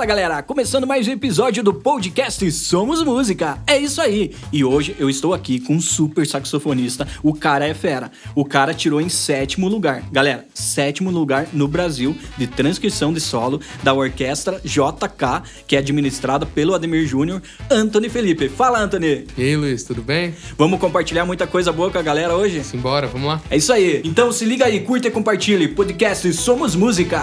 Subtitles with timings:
[0.00, 3.58] Fala galera, começando mais um episódio do podcast Somos Música.
[3.66, 4.34] É isso aí.
[4.50, 7.06] E hoje eu estou aqui com um super saxofonista.
[7.22, 8.10] O cara é fera.
[8.34, 10.02] O cara tirou em sétimo lugar.
[10.10, 16.46] Galera, sétimo lugar no Brasil de transcrição de solo da orquestra JK, que é administrada
[16.46, 18.48] pelo Ademir Júnior, Anthony Felipe.
[18.48, 19.26] Fala, Anthony.
[19.36, 20.34] E aí, Luiz, tudo bem?
[20.56, 22.64] Vamos compartilhar muita coisa boa com a galera hoje?
[22.64, 23.42] Simbora, vamos lá.
[23.50, 24.00] É isso aí.
[24.02, 25.68] Então se liga aí, curta e compartilhe.
[25.68, 27.22] Podcast Somos Música.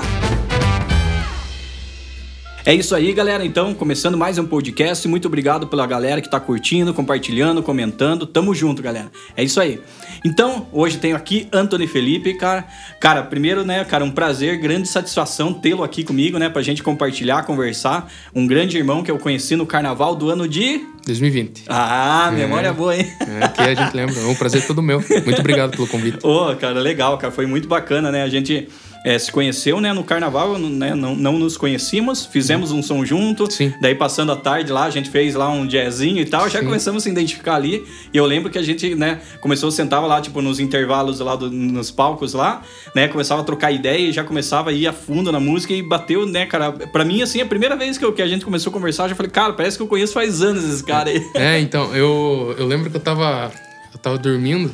[2.67, 3.45] É isso aí, galera.
[3.45, 5.07] Então, começando mais um podcast.
[5.07, 8.25] Muito obrigado pela galera que tá curtindo, compartilhando, comentando.
[8.27, 9.09] Tamo junto, galera.
[9.37, 9.79] É isso aí.
[10.25, 12.67] Então, hoje tenho aqui Anthony Felipe, cara.
[12.99, 17.43] Cara, primeiro, né, cara, um prazer, grande satisfação tê-lo aqui comigo, né, pra gente compartilhar,
[17.43, 18.11] conversar.
[18.35, 21.63] Um grande irmão que eu conheci no carnaval do ano de 2020.
[21.69, 22.73] Ah, memória É.
[22.73, 23.07] boa, hein?
[23.21, 24.19] É, que a gente lembra.
[24.19, 24.99] É um prazer todo meu.
[24.99, 26.19] Muito obrigado pelo convite.
[26.21, 27.31] Ô, cara, legal, cara.
[27.31, 28.23] Foi muito bacana, né?
[28.23, 28.67] A gente
[29.07, 29.93] é, se conheceu, né?
[29.93, 30.93] No carnaval, né?
[30.93, 33.49] Não, não nos conhecíamos, fizemos um som junto.
[33.49, 33.73] Sim.
[33.81, 36.49] Daí, passando a tarde lá, a gente fez lá um jazzinho e tal.
[36.49, 36.65] Já Sim.
[36.65, 37.85] começamos a se identificar ali.
[38.13, 39.21] E eu lembro que a gente, né?
[39.39, 42.61] Começou, sentava lá, tipo, nos intervalos lá, do- nos palcos lá,
[42.93, 43.07] né?
[43.07, 46.25] Começava a trocar ideia e já começava a ir a fundo na música e bateu,
[46.25, 46.73] né, cara?
[46.73, 49.09] Pra mim, assim, a primeira vez que, eu- que a gente começou a conversar, eu
[49.09, 51.25] já falei, cara, parece que eu conheço faz anos esse cara aí.
[51.33, 53.51] É, então, eu, eu lembro que eu tava,
[53.93, 54.69] eu tava dormindo,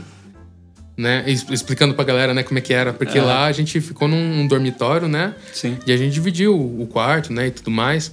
[0.95, 1.23] né?
[1.27, 2.93] Explicando pra galera, né, como é que era.
[2.93, 3.27] Porque Aham.
[3.27, 5.33] lá a gente ficou num dormitório, né?
[5.51, 5.77] Sim.
[5.85, 8.11] E a gente dividiu o quarto, né, e tudo mais.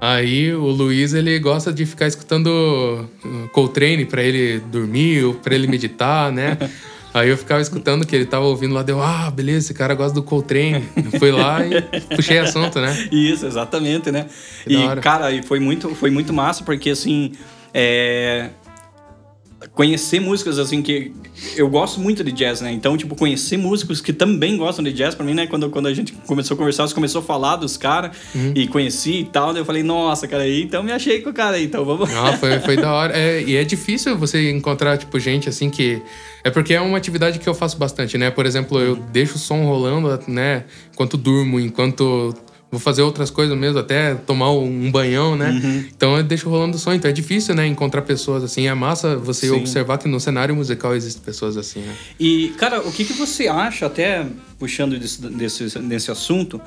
[0.00, 2.48] Aí o Luiz, ele gosta de ficar escutando
[3.24, 6.58] uh, Coltrane pra ele dormir ou pra ele meditar, né?
[7.14, 10.12] Aí eu ficava escutando que ele tava ouvindo lá, deu, ah, beleza, esse cara gosta
[10.12, 10.84] do Coltrane.
[10.96, 11.80] Eu fui lá e
[12.16, 12.92] puxei assunto, né?
[13.12, 14.26] Isso, exatamente, né?
[14.64, 17.32] Que e, cara, e foi muito, foi muito massa, porque assim.
[17.72, 18.50] É...
[19.74, 21.10] Conhecer músicas assim que.
[21.56, 22.70] Eu gosto muito de jazz, né?
[22.72, 25.48] Então, tipo, conhecer músicos que também gostam de jazz, pra mim, né?
[25.48, 28.52] Quando, quando a gente começou a conversar, você começou a falar dos caras Uhum.
[28.54, 29.52] e conheci e tal.
[29.52, 32.08] Daí eu falei, nossa, cara, aí então me achei com o cara aí, então vamos.
[32.14, 33.18] Ah, foi, foi da hora.
[33.18, 36.00] É, e é difícil você encontrar, tipo, gente assim que.
[36.44, 38.30] É porque é uma atividade que eu faço bastante, né?
[38.30, 40.64] Por exemplo, eu deixo o som rolando, né?
[40.92, 42.32] Enquanto durmo, enquanto
[42.74, 45.50] vou fazer outras coisas mesmo, até tomar um banhão, né?
[45.50, 45.84] Uhum.
[45.96, 46.92] Então eu deixo rolando o som.
[46.92, 47.66] Então é difícil, né?
[47.66, 48.66] Encontrar pessoas assim.
[48.66, 49.54] É massa você Sim.
[49.54, 51.94] observar que no cenário musical existem pessoas assim, né?
[52.18, 54.26] E, cara, o que, que você acha, até
[54.58, 56.60] puxando desse, desse, desse assunto,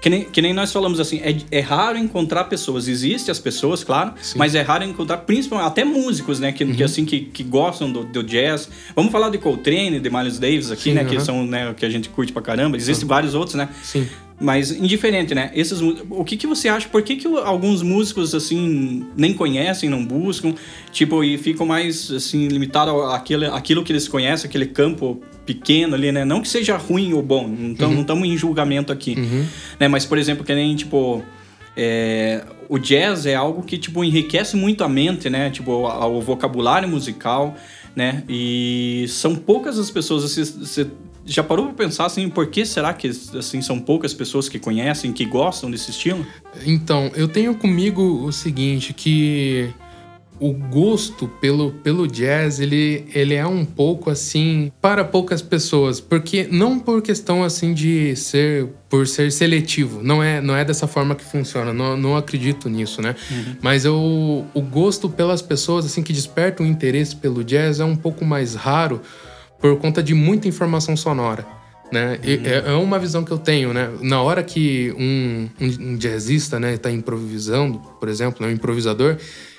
[0.00, 3.82] que nem, que nem nós falamos assim, é, é raro encontrar pessoas, existem as pessoas,
[3.82, 4.38] claro, Sim.
[4.38, 8.04] mas é raro encontrar principalmente até músicos, né, que, que assim, que, que gostam do,
[8.04, 8.68] do jazz.
[8.94, 11.24] Vamos falar de Coltrane, de Miles Davis aqui, Sim, né, que aham.
[11.24, 12.76] são, né, que a gente curte pra caramba.
[12.76, 13.68] Existem vários outros, né?
[13.82, 14.06] Sim.
[14.38, 15.50] Mas indiferente, né?
[15.54, 16.86] Esses, o que, que você acha?
[16.88, 20.54] Por que, que alguns músicos, assim, nem conhecem, não buscam,
[20.92, 26.12] tipo, e ficam mais, assim, limitados àquilo, àquilo que eles conhecem, aquele campo pequeno ali,
[26.12, 26.24] né?
[26.24, 29.46] Não que seja ruim ou bom, então não estamos em julgamento aqui, Uhum.
[29.80, 29.88] né?
[29.88, 31.22] Mas, por exemplo, que nem, tipo...
[31.74, 35.48] é, o jazz é algo que, tipo, enriquece muito a mente, né?
[35.50, 37.54] Tipo, o vocabulário musical,
[37.94, 38.22] né?
[38.28, 40.24] E são poucas as pessoas,
[41.26, 45.12] já parou pra pensar, assim, por que será que, assim, são poucas pessoas que conhecem,
[45.12, 46.24] que gostam desse estilo?
[46.64, 49.74] Então, eu tenho comigo o seguinte, que
[50.38, 56.46] o gosto pelo, pelo jazz, ele, ele é um pouco assim para poucas pessoas, porque
[56.50, 61.14] não por questão assim de ser por ser seletivo, não é não é dessa forma
[61.14, 63.16] que funciona, não, não acredito nisso, né?
[63.62, 68.24] Mas eu, o gosto pelas pessoas assim que despertam interesse pelo jazz é um pouco
[68.24, 69.00] mais raro
[69.58, 71.46] por conta de muita informação sonora.
[71.92, 72.18] Né?
[72.22, 73.90] E É, é uma visão que eu tenho, né?
[74.02, 79.16] Na hora que um, um, um jazzista, né, tá improvisando, por exemplo, né, um improvisador,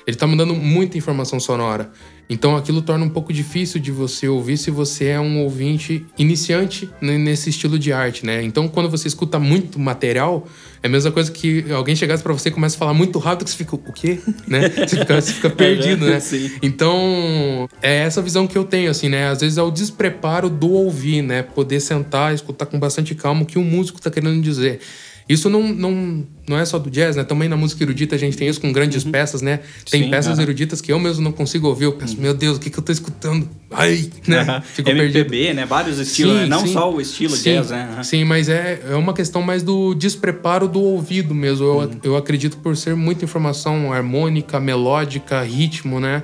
[0.07, 1.91] ele tá mandando muita informação sonora.
[2.29, 6.89] Então aquilo torna um pouco difícil de você ouvir se você é um ouvinte iniciante
[7.01, 8.41] nesse estilo de arte, né?
[8.41, 10.47] Então quando você escuta muito material,
[10.81, 13.45] é a mesma coisa que alguém chegasse pra você e começa a falar muito rápido
[13.45, 14.19] que você fica, o quê?
[14.47, 14.69] Né?
[14.69, 16.19] Você fica, você fica perdido, né?
[16.19, 16.51] Sim.
[16.61, 19.27] Então, é essa visão que eu tenho, assim, né?
[19.27, 21.43] Às vezes é o despreparo do ouvir, né?
[21.43, 24.79] Poder sentar, escutar com bastante calma o que o músico tá querendo dizer.
[25.29, 27.23] Isso não, não, não é só do jazz, né?
[27.23, 29.59] Também na música erudita a gente tem isso com grandes peças, né?
[29.89, 31.83] Tem Sim, peças eruditas que eu mesmo não consigo ouvir.
[31.85, 33.49] Eu penso, meu Deus, o que, que eu tô escutando?
[33.71, 34.61] Ai, né?
[34.73, 35.17] Fico perdido.
[35.19, 35.65] MPB, né?
[35.65, 36.45] Vários estilos, Sim, né?
[36.47, 36.71] Não sim.
[36.73, 37.99] só o estilo Sim, jazz, né?
[38.03, 41.65] Sim, mas é, é uma questão mais do despreparo do ouvido mesmo.
[41.65, 41.91] Eu, Uhum.
[42.03, 46.23] eu acredito por ser muita informação harmônica, melódica, ritmo, né?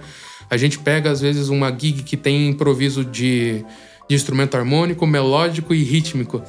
[0.49, 3.65] A gente pega, às vezes, uma gig que tem improviso de,
[4.07, 6.41] de instrumento harmônico, melódico e rítmico.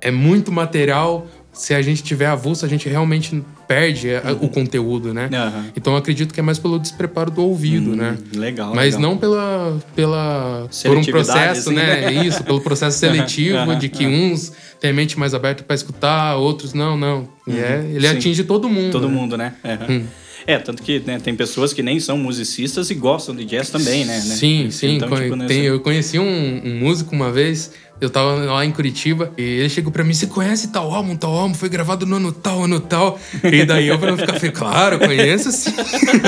[0.00, 1.26] É muito material.
[1.58, 4.46] Se a gente tiver avulso, a gente realmente perde uhum.
[4.46, 5.28] o conteúdo, né?
[5.32, 5.64] Uhum.
[5.76, 8.16] Então eu acredito que é mais pelo despreparo do ouvido, né?
[8.16, 8.72] Hum, legal.
[8.72, 9.10] Mas legal.
[9.10, 12.12] não pela, pela por um processo, assim, né?
[12.12, 12.12] né?
[12.24, 16.74] Isso, pelo processo seletivo de que uns têm a mente mais aberta para escutar, outros
[16.74, 17.28] não, não.
[17.44, 17.56] Uhum.
[17.56, 18.16] É, ele Sim.
[18.16, 18.92] atinge todo mundo.
[18.92, 19.14] Todo né?
[19.14, 19.54] mundo, né?
[19.90, 20.04] Hum.
[20.48, 24.06] É, tanto que né, tem pessoas que nem são musicistas e gostam de jazz também,
[24.06, 24.18] né?
[24.18, 24.96] Sim, sim.
[24.96, 29.32] Então, tipo, tem, eu conheci um, um músico uma vez eu tava lá em Curitiba
[29.36, 31.16] e ele chegou pra mim: Você conhece tal álbum?
[31.16, 33.18] Tal álbum foi gravado no ano tal, ano tal.
[33.42, 35.72] E daí eu, pra não ficar feio, claro, conheço sim.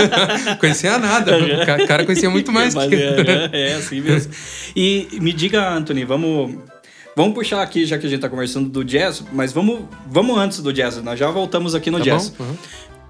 [0.59, 1.39] conhecia nada.
[1.39, 4.33] O cara conhecia muito mais Mas que é, é, é, assim mesmo.
[4.75, 6.57] E me diga, Anthony, vamos.
[7.17, 10.61] Vamos puxar aqui, já que a gente tá conversando do jazz, mas vamos, vamos antes
[10.61, 11.03] do jazz.
[11.03, 12.33] Nós já voltamos aqui no tá jazz.
[12.39, 12.57] Uhum.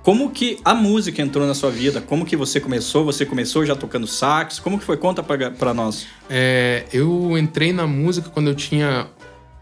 [0.02, 2.00] Como que a música entrou na sua vida?
[2.00, 3.05] Como que você começou?
[3.05, 4.58] Você começou já tocando sax?
[4.58, 4.97] Como que foi?
[4.97, 6.06] Conta para nós.
[6.29, 9.08] É, eu entrei na música quando eu tinha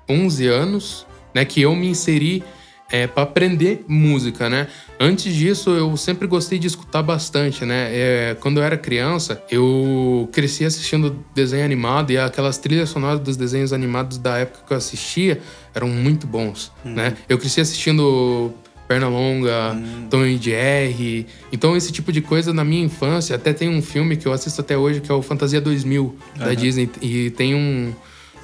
[0.08, 1.44] 11 anos, né?
[1.44, 2.44] Que eu me inseri
[2.90, 4.68] é, para aprender música, né?
[4.98, 7.88] Antes disso, eu sempre gostei de escutar bastante, né?
[7.90, 13.36] É, quando eu era criança, eu cresci assistindo desenho animado e aquelas trilhas sonoras dos
[13.36, 15.40] desenhos animados da época que eu assistia
[15.74, 16.94] eram muito bons, uhum.
[16.94, 17.16] né?
[17.28, 18.52] Eu cresci assistindo
[18.88, 20.06] Pernalonga, hum.
[20.08, 21.26] Tom e Jerry.
[21.52, 23.36] Então, esse tipo de coisa na minha infância.
[23.36, 26.16] Até tem um filme que eu assisto até hoje que é o Fantasia 2000 uhum.
[26.38, 26.88] da Disney.
[27.02, 27.92] E tem um,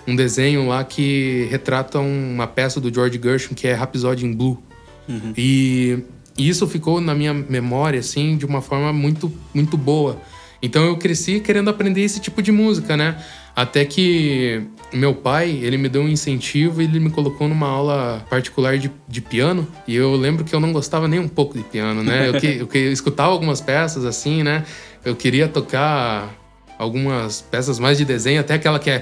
[0.06, 4.62] um desenho lá que retrata uma peça do George Gershwin que é Rhapsody in Blue.
[5.08, 5.32] Uhum.
[5.36, 5.98] E
[6.36, 10.20] isso ficou na minha memória, assim, de uma forma muito, muito boa.
[10.60, 13.16] Então eu cresci querendo aprender esse tipo de música, né?
[13.54, 14.62] Até que
[14.92, 18.90] meu pai, ele me deu um incentivo e ele me colocou numa aula particular de,
[19.08, 19.66] de piano.
[19.86, 22.28] E eu lembro que eu não gostava nem um pouco de piano, né?
[22.28, 24.64] Eu, que, eu, que, eu escutava algumas peças assim, né?
[25.04, 26.34] Eu queria tocar
[26.78, 28.98] algumas peças mais de desenho, até aquela que é.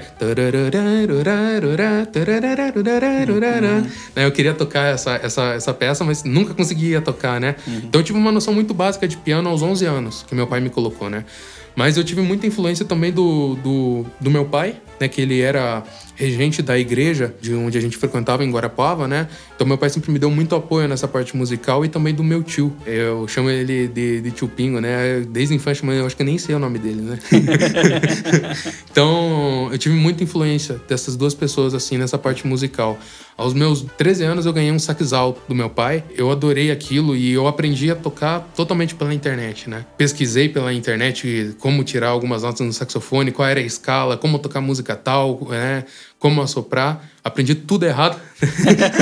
[4.15, 7.55] Eu queria tocar essa, essa, essa peça, mas nunca conseguia tocar, né?
[7.67, 10.59] Então eu tive uma noção muito básica de piano aos 11 anos, que meu pai
[10.59, 11.25] me colocou, né?
[11.75, 15.07] Mas eu tive muita influência também do, do, do meu pai, né?
[15.07, 15.83] Que ele era
[16.15, 19.27] regente da igreja de onde a gente frequentava em Guarapava, né?
[19.55, 22.43] Então meu pai sempre me deu muito apoio nessa parte musical e também do meu
[22.43, 22.75] tio.
[22.85, 25.21] Eu chamo ele de, de tio Pingo, né?
[25.27, 27.19] Desde a infância, mas eu acho que nem sei o nome dele, né?
[28.91, 32.99] então eu tive muita influência dessas duas pessoas, assim, nessa parte musical.
[33.35, 36.03] Aos meus 13 anos eu ganhei um sax alto do meu pai.
[36.15, 39.85] Eu adorei aquilo e eu aprendi a tocar totalmente pela internet, né?
[39.97, 44.59] Pesquisei pela internet como tirar algumas notas no saxofone, qual era a escala, como tocar
[44.59, 45.85] música tal, né?
[46.19, 47.09] como assoprar.
[47.23, 48.19] Aprendi tudo errado.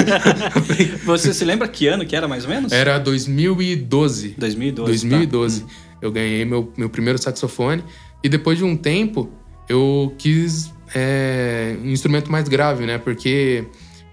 [1.04, 2.72] Você se lembra que ano que era mais ou menos?
[2.72, 4.36] Era 2012.
[4.38, 4.92] 2012.
[4.92, 5.62] 2012.
[5.62, 5.68] Tá.
[6.04, 7.84] Eu ganhei meu, meu primeiro saxofone
[8.24, 9.32] e depois de um tempo
[9.68, 13.00] eu quis é, um instrumento mais grave, né?
[13.00, 13.66] Porque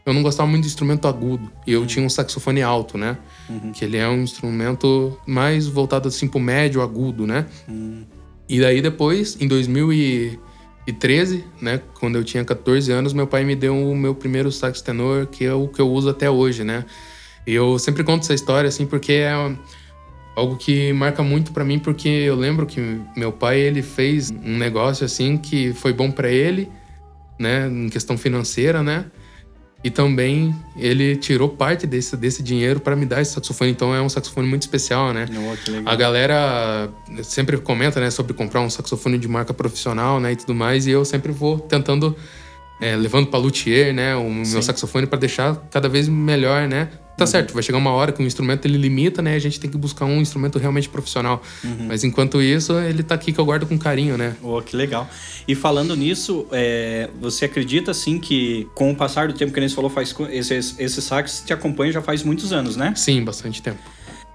[0.06, 1.52] eu não gostava muito de instrumento agudo.
[1.66, 1.86] E eu uhum.
[1.86, 3.18] tinha um saxofone alto, né?
[3.46, 3.72] Uhum.
[3.72, 7.44] Que ele é um instrumento mais voltado assim pro médio agudo, né?
[7.68, 8.06] Uhum.
[8.48, 10.38] E daí depois, em 2000 e
[10.92, 14.80] 2013, né, quando eu tinha 14 anos, meu pai me deu o meu primeiro sax
[14.80, 16.84] tenor, que é o que eu uso até hoje, né?
[17.46, 19.32] E eu sempre conto essa história assim porque é
[20.34, 24.56] algo que marca muito para mim, porque eu lembro que meu pai ele fez um
[24.56, 26.70] negócio assim que foi bom para ele,
[27.38, 29.06] né, em questão financeira, né?
[29.82, 33.70] E também ele tirou parte desse, desse dinheiro para me dar esse saxofone.
[33.70, 35.26] Então é um saxofone muito especial, né?
[35.30, 36.90] Oh, a galera
[37.22, 40.86] sempre comenta, né, sobre comprar um saxofone de marca profissional, né, e tudo mais.
[40.86, 42.16] E eu sempre vou tentando
[42.80, 44.52] é, levando para luthier, né, o Sim.
[44.52, 46.88] meu saxofone para deixar cada vez melhor, né?
[47.18, 47.30] Tá uhum.
[47.30, 49.34] certo, vai chegar uma hora que o instrumento ele limita, né?
[49.34, 51.42] A gente tem que buscar um instrumento realmente profissional.
[51.64, 51.87] Uhum.
[51.88, 54.37] Mas enquanto isso, ele tá aqui que eu guardo com carinho, né?
[54.40, 55.10] Oh, que legal.
[55.46, 59.62] E falando nisso, é, você acredita assim que com o passar do tempo que a
[59.62, 62.92] gente falou, faz esse, esse sax te acompanha já faz muitos anos, né?
[62.94, 63.80] Sim, bastante tempo.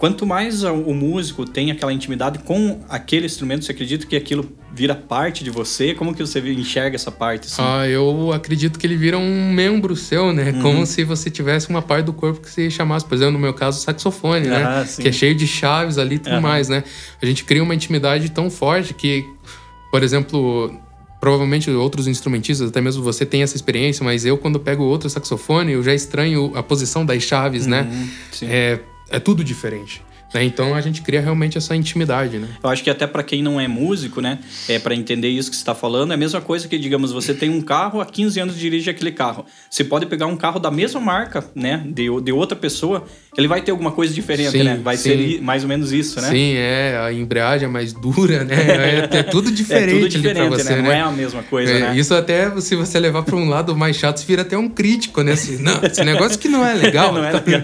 [0.03, 4.93] Quanto mais o músico tem aquela intimidade com aquele instrumento, você acredita que aquilo vira
[4.93, 5.93] parte de você?
[5.93, 7.45] Como que você enxerga essa parte?
[7.47, 7.61] Assim?
[7.61, 10.51] Ah, eu acredito que ele vira um membro seu, né?
[10.51, 10.61] Uhum.
[10.61, 13.53] Como se você tivesse uma parte do corpo que você chamasse, por exemplo, no meu
[13.53, 14.61] caso, saxofone, né?
[14.61, 16.41] Ah, que é cheio de chaves ali e tudo uhum.
[16.41, 16.83] mais, né?
[17.21, 19.25] A gente cria uma intimidade tão forte que,
[19.89, 20.77] por exemplo,
[21.21, 25.71] provavelmente outros instrumentistas, até mesmo você tem essa experiência, mas eu quando pego outro saxofone,
[25.71, 27.83] eu já estranho a posição das chaves, né?
[27.83, 28.09] uhum, né?
[28.33, 28.47] Sim.
[28.49, 28.79] É,
[29.09, 30.01] é tudo diferente.
[30.33, 30.43] Né?
[30.43, 32.47] Então a gente cria realmente essa intimidade, né?
[32.63, 35.55] Eu acho que até para quem não é músico, né, é para entender isso que
[35.55, 38.39] você está falando, é a mesma coisa que, digamos, você tem um carro, há 15
[38.39, 39.45] anos dirige aquele carro.
[39.69, 43.05] Você pode pegar um carro da mesma marca, né, de, de outra pessoa,
[43.37, 44.79] ele vai ter alguma coisa diferente, sim, né?
[44.83, 45.09] Vai sim.
[45.09, 46.29] ser mais ou menos isso, né?
[46.29, 48.55] Sim, é, a embreagem é mais dura, né?
[49.11, 50.81] É, é tudo diferente, é tudo diferente você, né?
[50.81, 51.97] Não é a mesma coisa, é, né?
[51.97, 55.21] Isso até, se você levar para um lado mais chato, você vira até um crítico,
[55.21, 55.33] né?
[55.33, 57.13] Assim, não, esse negócio que não é legal.
[57.13, 57.63] não é legal.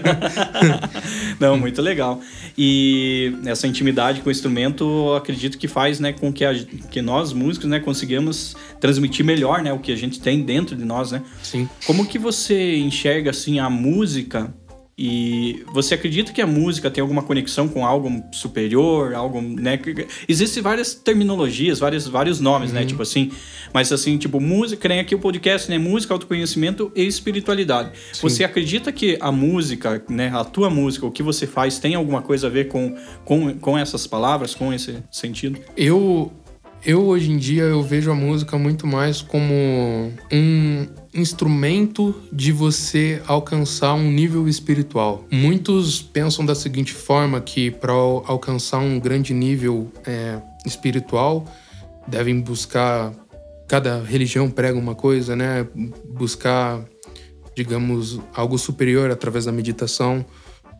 [1.40, 2.20] Não, muito legal.
[2.56, 7.32] E essa intimidade com o instrumento, acredito que faz, né, com que, a, que nós
[7.32, 11.22] músicos, né, conseguimos transmitir melhor, né, o que a gente tem dentro de nós, né?
[11.42, 11.66] Sim.
[11.86, 14.54] Como que você enxerga assim a música
[15.02, 19.80] e você acredita que a música tem alguma conexão com algo superior, algo, né?
[20.28, 22.80] Existem várias terminologias, vários, vários nomes, né?
[22.80, 22.84] uhum.
[22.84, 22.86] né?
[22.86, 23.30] Tipo assim,
[23.72, 25.78] mas assim, tipo, música, nem aqui o podcast, né?
[25.78, 27.92] Música, autoconhecimento e espiritualidade.
[28.12, 28.20] Sim.
[28.20, 30.30] Você acredita que a música, né?
[30.34, 33.78] A tua música, o que você faz, tem alguma coisa a ver com, com, com
[33.78, 35.58] essas palavras, com esse sentido?
[35.78, 36.30] Eu,
[36.84, 39.54] eu hoje em dia eu vejo a música muito mais como
[40.32, 45.24] um instrumento de você alcançar um nível espiritual.
[45.30, 51.44] Muitos pensam da seguinte forma que para alcançar um grande nível é, espiritual
[52.06, 53.12] devem buscar
[53.70, 55.64] cada religião prega uma coisa, né?
[56.08, 56.84] Buscar,
[57.54, 60.26] digamos, algo superior através da meditação,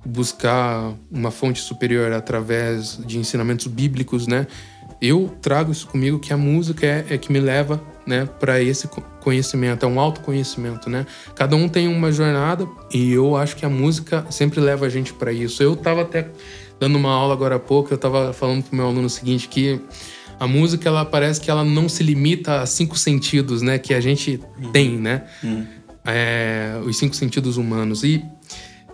[0.04, 4.46] buscar uma fonte superior através de ensinamentos bíblicos, né?
[5.00, 8.88] Eu trago isso comigo que a música é, é que me leva né, para esse
[9.20, 11.06] conhecimento, é um autoconhecimento, né?
[11.34, 15.12] Cada um tem uma jornada e eu acho que a música sempre leva a gente
[15.12, 15.62] para isso.
[15.62, 16.28] Eu estava até
[16.78, 19.80] dando uma aula agora há pouco, eu estava falando pro meu aluno o seguinte que
[20.38, 24.00] a música ela parece que ela não se limita a cinco sentidos, né, que a
[24.00, 24.72] gente uhum.
[24.72, 25.24] tem, né?
[25.44, 25.66] Uhum.
[26.04, 28.24] É, os cinco sentidos humanos e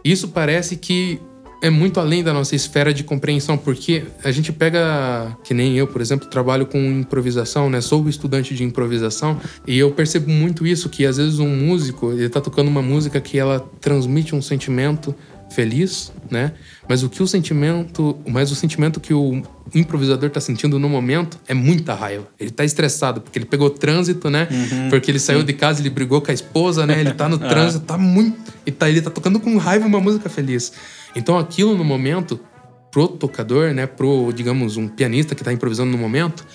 [0.04, 1.20] isso parece que
[1.60, 5.86] é muito além da nossa esfera de compreensão, porque a gente pega, que nem eu,
[5.86, 7.80] por exemplo, trabalho com improvisação, né?
[7.80, 12.28] Sou estudante de improvisação e eu percebo muito isso, que às vezes um músico, ele
[12.28, 15.14] tá tocando uma música que ela transmite um sentimento
[15.50, 16.52] feliz, né?
[16.88, 19.42] Mas o que o sentimento, mas o sentimento que o
[19.74, 22.26] improvisador tá sentindo no momento é muita raiva.
[22.38, 24.48] Ele tá estressado porque ele pegou trânsito, né?
[24.50, 25.46] Uhum, porque ele saiu sim.
[25.46, 27.00] de casa, ele brigou com a esposa, né?
[27.00, 30.28] Ele tá no trânsito, tá muito, e tá ele tá tocando com raiva uma música
[30.28, 30.72] feliz.
[31.14, 32.38] Então aquilo no momento,
[32.90, 36.46] pro tocador, né, pro, digamos, um pianista que tá improvisando no momento,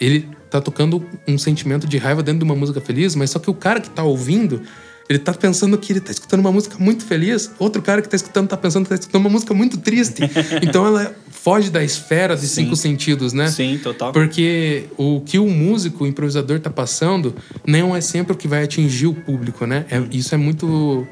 [0.00, 3.50] ele tá tocando um sentimento de raiva dentro de uma música feliz, mas só que
[3.50, 4.62] o cara que tá ouvindo,
[5.10, 8.14] ele tá pensando que ele tá escutando uma música muito feliz, outro cara que tá
[8.14, 10.22] escutando tá pensando que tá escutando uma música muito triste.
[10.62, 12.64] então ela foge da esfera de Sim.
[12.64, 13.48] cinco sentidos, né?
[13.48, 14.12] Sim, total.
[14.12, 17.34] Porque o que o músico, o improvisador tá passando,
[17.66, 19.84] não é sempre o que vai atingir o público, né?
[19.90, 21.04] É, isso é muito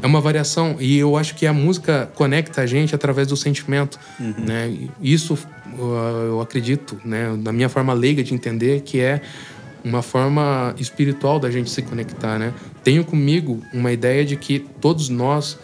[0.00, 4.00] é uma variação e eu acho que a música conecta a gente através do sentimento,
[4.18, 4.34] uhum.
[4.38, 4.74] né?
[5.02, 5.38] Isso
[5.76, 9.20] eu acredito, né, na minha forma leiga de entender que é
[9.84, 12.54] uma forma espiritual da gente se conectar, né?
[12.82, 15.58] Tenho comigo uma ideia de que todos nós,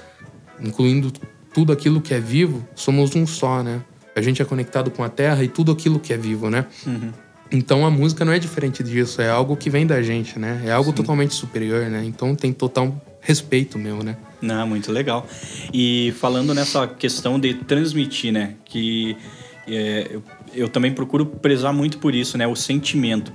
[0.61, 1.11] incluindo
[1.55, 3.83] tudo aquilo que é vivo, somos um só, né?
[4.15, 6.67] A gente é conectado com a terra e tudo aquilo que é vivo, né?
[6.87, 7.13] Uhum.
[7.51, 10.63] Então a música não é diferente disso, é algo que vem da gente, né?
[10.65, 10.97] É algo Sim.
[10.97, 12.05] totalmente superior, né?
[12.05, 14.17] Então tem total respeito meu, né?
[14.41, 15.27] Não, muito legal.
[15.73, 18.55] E falando nessa questão de transmitir, né?
[18.65, 19.17] Que
[19.77, 20.23] é, eu,
[20.55, 22.47] eu, também procuro prezar muito por isso, né?
[22.47, 23.33] O sentimento.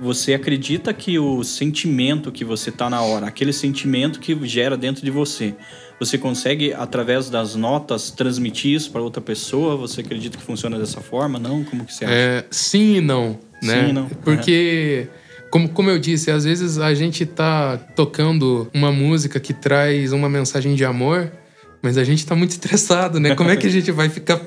[0.00, 5.04] Você acredita que o sentimento que você tá na hora, aquele sentimento que gera dentro
[5.04, 5.54] de você,
[5.98, 9.76] você consegue, através das notas, transmitir isso para outra pessoa?
[9.76, 11.38] Você acredita que funciona dessa forma?
[11.38, 11.64] Não?
[11.64, 12.14] Como que você acha?
[12.14, 13.84] É, sim e não, né?
[13.84, 14.08] Sim e não.
[14.08, 15.08] Porque...
[15.22, 20.12] É como, como eu disse, às vezes a gente tá tocando uma música que traz
[20.12, 21.32] uma mensagem de amor,
[21.80, 23.34] mas a gente tá muito estressado, né?
[23.34, 24.40] Como é que a gente vai ficar.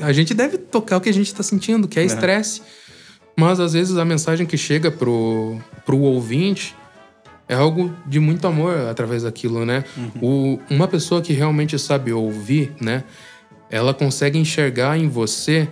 [0.00, 2.62] A gente deve tocar o que a gente tá sentindo, que é estresse.
[3.36, 6.74] Mas às vezes a mensagem que chega pro, pro ouvinte
[7.48, 9.84] é algo de muito amor através daquilo, né?
[9.96, 10.58] Uhum.
[10.68, 13.04] O, uma pessoa que realmente sabe ouvir, né?
[13.70, 15.68] Ela consegue enxergar em você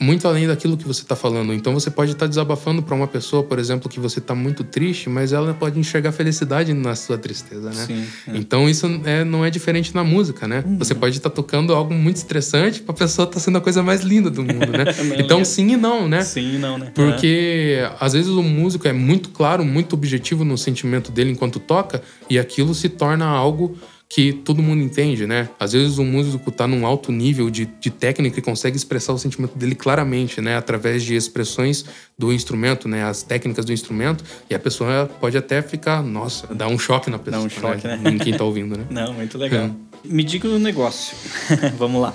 [0.00, 1.52] muito além daquilo que você está falando.
[1.52, 4.64] Então você pode estar tá desabafando para uma pessoa, por exemplo, que você está muito
[4.64, 7.86] triste, mas ela pode enxergar felicidade na sua tristeza, né?
[7.86, 8.36] Sim, é.
[8.36, 10.62] Então isso é, não é diferente na música, né?
[10.66, 10.78] Uhum.
[10.78, 13.60] Você pode estar tá tocando algo muito estressante para a pessoa estar tá sendo a
[13.60, 14.84] coisa mais linda do mundo, né?
[15.18, 16.22] então sim e não, né?
[16.22, 16.90] Sim e não, né?
[16.94, 17.92] Porque é.
[18.00, 22.38] às vezes o músico é muito claro, muito objetivo no sentimento dele enquanto toca e
[22.38, 23.76] aquilo se torna algo
[24.14, 25.48] que todo mundo entende, né?
[25.58, 29.18] Às vezes um músico tá num alto nível de, de técnica e consegue expressar o
[29.18, 30.54] sentimento dele claramente, né?
[30.54, 31.86] Através de expressões
[32.18, 33.04] do instrumento, né?
[33.04, 34.22] As técnicas do instrumento.
[34.50, 37.40] E a pessoa pode até ficar, nossa, dá um choque na pessoa.
[37.40, 37.96] Dá um choque, né?
[37.96, 38.10] né?
[38.10, 38.84] Em quem tá ouvindo, né?
[38.90, 39.64] Não, muito legal.
[39.64, 39.70] É.
[40.04, 41.16] Me diga um negócio.
[41.78, 42.12] Vamos lá.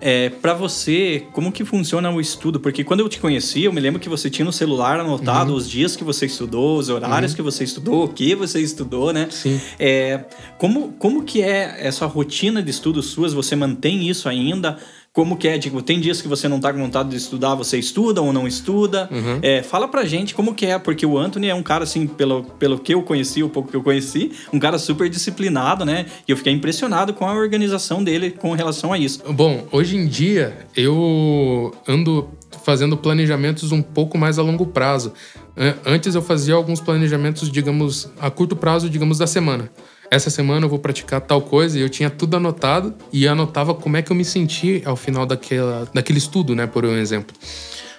[0.00, 2.60] É, para você, como que funciona o estudo?
[2.60, 5.56] Porque quando eu te conheci, eu me lembro que você tinha no celular anotado uhum.
[5.56, 7.36] os dias que você estudou, os horários uhum.
[7.36, 9.28] que você estudou, o que você estudou, né?
[9.30, 9.60] Sim.
[9.78, 10.24] É,
[10.56, 13.32] como, como que é essa rotina de estudos suas?
[13.32, 14.78] Você mantém isso ainda?
[15.12, 15.58] Como que é?
[15.58, 18.46] Tipo, tem dias que você não tá com vontade de estudar, você estuda ou não
[18.46, 19.08] estuda?
[19.10, 19.38] Uhum.
[19.42, 22.44] É, fala pra gente como que é, porque o Anthony é um cara, assim, pelo,
[22.44, 26.06] pelo que eu conheci, o pouco que eu conheci, um cara super disciplinado, né?
[26.26, 29.20] E eu fiquei impressionado com a organização dele com relação a isso.
[29.32, 32.28] Bom, hoje em dia eu ando
[32.62, 35.12] fazendo planejamentos um pouco mais a longo prazo.
[35.56, 39.70] An- Antes eu fazia alguns planejamentos, digamos, a curto prazo, digamos, da semana.
[40.10, 43.96] Essa semana eu vou praticar tal coisa e eu tinha tudo anotado e anotava como
[43.96, 47.36] é que eu me senti ao final daquela, daquele estudo, né, por um exemplo.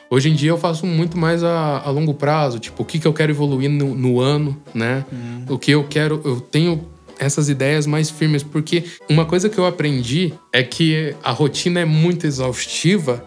[0.09, 3.07] Hoje em dia eu faço muito mais a, a longo prazo, tipo, o que, que
[3.07, 5.05] eu quero evoluir no, no ano, né?
[5.47, 6.87] O que eu quero, eu tenho
[7.19, 11.85] essas ideias mais firmes, porque uma coisa que eu aprendi é que a rotina é
[11.85, 13.23] muito exaustiva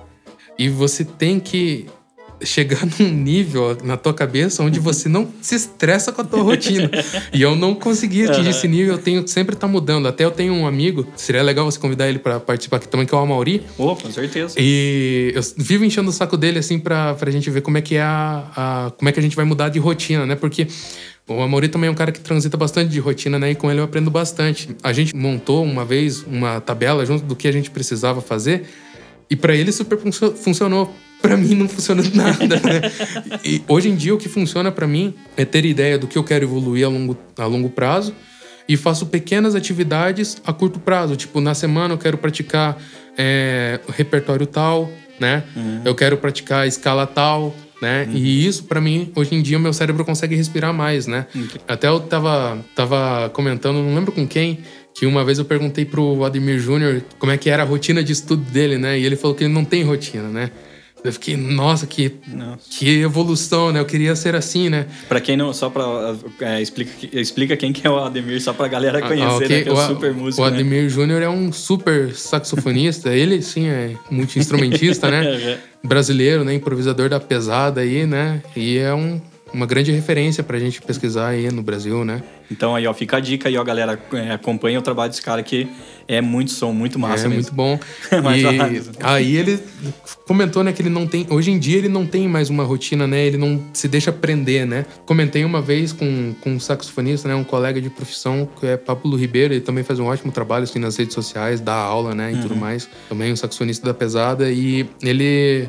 [0.58, 1.86] e você tem que
[2.44, 6.90] chegar num nível na tua cabeça onde você não se estressa com a tua rotina.
[7.32, 10.06] e eu não consegui atingir esse nível, eu tenho sempre tá mudando.
[10.08, 13.14] Até eu tenho um amigo, seria legal você convidar ele para participar aqui também, que
[13.14, 13.62] é o Amauri.
[13.78, 14.54] Oh, com certeza.
[14.58, 17.96] E eu vivo enchendo o saco dele, assim, pra, pra gente ver como é que
[17.96, 20.34] é a, a- como é que a gente vai mudar de rotina, né?
[20.36, 20.66] Porque
[21.28, 23.52] o Amaury também é um cara que transita bastante de rotina, né?
[23.52, 24.68] E com ele eu aprendo bastante.
[24.82, 28.64] A gente montou uma vez uma tabela junto do que a gente precisava fazer.
[29.30, 30.92] E pra ele super funcio- funcionou.
[31.22, 33.40] Pra mim não funcionou nada, né?
[33.44, 36.24] E hoje em dia o que funciona pra mim é ter ideia do que eu
[36.24, 38.12] quero evoluir a longo, a longo prazo
[38.68, 41.16] e faço pequenas atividades a curto prazo.
[41.16, 42.76] Tipo, na semana eu quero praticar
[43.16, 45.44] é, repertório tal, né?
[45.84, 48.08] Eu quero praticar escala tal, né?
[48.12, 51.26] E isso, pra mim, hoje em dia, o meu cérebro consegue respirar mais, né?
[51.66, 54.58] Até eu tava, tava comentando, não lembro com quem,
[54.94, 58.12] que uma vez eu perguntei pro Ademir Júnior como é que era a rotina de
[58.12, 58.98] estudo dele, né?
[58.98, 60.50] E ele falou que ele não tem rotina, né?
[61.04, 62.58] Eu fiquei, nossa, que, Nossa.
[62.70, 63.80] que evolução, né?
[63.80, 64.86] Eu queria ser assim, né?
[65.08, 65.84] Pra quem não, só pra.
[66.40, 69.48] é, explica, explica quem que é o Ademir, só pra galera conhecer, Ah, ok.
[69.48, 69.62] né?
[69.62, 70.40] Que é o O- super músico.
[70.42, 70.54] O né?
[70.54, 73.10] Ademir Júnior é um super saxofonista.
[73.14, 75.58] Ele, sim, é multi-instrumentista, né?
[75.82, 76.54] Brasileiro, né?
[76.54, 78.40] Improvisador da pesada aí, né?
[78.54, 79.20] E é um,
[79.52, 82.22] uma grande referência pra gente pesquisar aí no Brasil, né?
[82.50, 83.98] Então aí, ó, fica a dica aí, ó, galera.
[84.12, 85.68] é, acompanha o trabalho desse cara que
[86.06, 87.34] é muito som, muito massa é mesmo.
[87.34, 87.78] muito bom.
[88.36, 88.44] E
[89.02, 89.58] aí ele
[90.26, 91.26] comentou, né, que ele não tem.
[91.30, 93.24] Hoje em dia ele não tem mais uma rotina, né?
[93.24, 94.84] Ele não se deixa prender, né?
[95.06, 97.34] Comentei uma vez com, com um saxofonista, né?
[97.34, 100.78] Um colega de profissão, que é Pablo Ribeiro, ele também faz um ótimo trabalho assim
[100.78, 102.30] nas redes sociais, dá aula, né?
[102.32, 102.42] E Uhum.
[102.42, 102.88] tudo mais.
[103.08, 104.50] Também um saxofonista da pesada.
[104.50, 105.68] E ele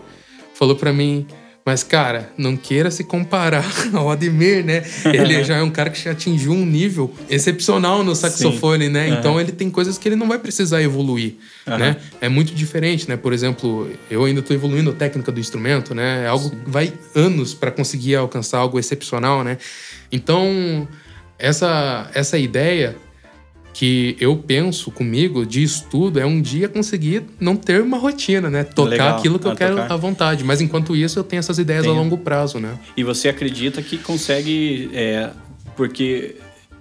[0.54, 1.26] falou pra mim.
[1.65, 4.84] Mas, cara, não queira se comparar ao Ademir, né?
[5.06, 9.08] Ele já é um cara que já atingiu um nível excepcional no saxofone, né?
[9.08, 9.19] Aham.
[9.19, 11.78] Então ele tem coisas que ele não vai precisar evoluir, Aham.
[11.78, 11.97] né?
[12.19, 13.15] É muito diferente, né?
[13.15, 16.26] Por exemplo, eu ainda estou evoluindo a técnica do instrumento, né?
[16.26, 19.58] É algo que vai anos para conseguir alcançar algo excepcional, né?
[20.12, 20.86] Então,
[21.39, 22.95] essa, essa ideia
[23.74, 28.64] que eu penso comigo de estudo é um dia conseguir não ter uma rotina, né?
[28.64, 29.18] Tocar Legal.
[29.18, 29.92] aquilo que eu Ah, quero tocar.
[29.94, 30.44] à vontade.
[30.44, 32.78] Mas enquanto isso, eu tenho essas ideias a longo prazo, né?
[32.96, 34.90] E você acredita que consegue.
[34.94, 35.32] é,
[35.76, 36.36] porque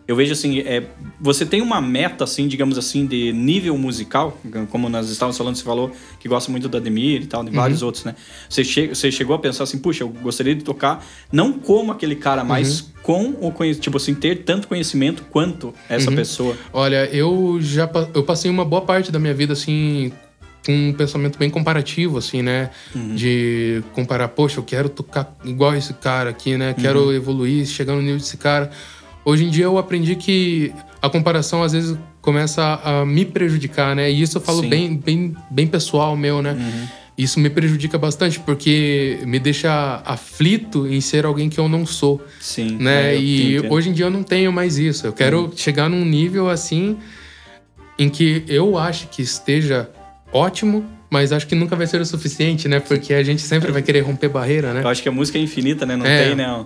[0.07, 0.83] eu vejo assim, é,
[1.21, 4.39] você tem uma meta, assim, digamos assim, de nível musical,
[4.71, 7.57] como nós estávamos falando, você falou que gosta muito do Ademir e tal, de Uhum.
[7.57, 8.15] vários outros, né?
[8.49, 12.17] Você, che você chegou a pensar assim, puxa, eu gostaria de tocar não como aquele
[12.17, 12.87] cara, mas Uhum.
[13.03, 16.17] com o conhecimento, tipo assim, ter tanto conhecimento quanto essa Uhum.
[16.17, 16.57] pessoa.
[16.73, 20.13] Olha, eu já eu passei uma boa parte da minha vida assim
[20.65, 22.71] com um pensamento bem comparativo, assim, né?
[22.95, 26.73] De comparar, poxa, eu quero tocar igual esse cara aqui, né?
[26.81, 28.71] Quero evoluir, chegar no nível desse cara.
[29.25, 34.11] Hoje em dia eu aprendi que a comparação às vezes começa a, me prejudicar, né?
[34.11, 34.69] E isso eu falo Sim.
[34.69, 36.57] bem, bem, bem pessoal meu, né?
[37.17, 42.25] Isso me prejudica bastante porque me deixa aflito em ser alguém que eu não sou
[42.41, 42.79] Sim.
[42.81, 43.15] né?
[43.15, 43.73] é, e entendo.
[43.73, 45.07] hoje em dia eu não tenho mais isso.
[45.07, 46.97] Eu quero chegar num nível assim
[47.99, 49.91] em que eu acho que esteja
[50.33, 52.81] ótimo, mas acho que nunca vai ser o suficiente, né?
[52.81, 54.83] Porque a gente sempre vai querer romper barreira, né?
[54.83, 55.95] Eu acho que a música é infinita, né?
[55.95, 56.27] Não É.
[56.29, 56.65] tem, né?